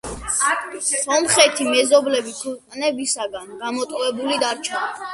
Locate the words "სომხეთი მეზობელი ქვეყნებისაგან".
1.01-3.57